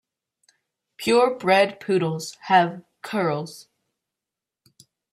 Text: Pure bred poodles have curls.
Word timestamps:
Pure 0.97 1.37
bred 1.37 1.79
poodles 1.79 2.33
have 2.47 2.83
curls. 3.03 3.67